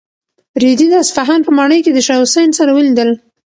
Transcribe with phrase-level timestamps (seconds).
[0.63, 3.09] رېدي د اصفهان په ماڼۍ کې د شاه حسین سره ولیدل.